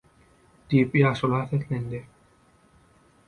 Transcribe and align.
diýip 0.71 0.95
ýaşula 1.01 1.41
seslendi. 1.51 1.99